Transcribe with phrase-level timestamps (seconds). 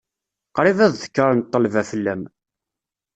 [0.55, 2.23] Qrib ad ddekren ṭṭelba fell-am.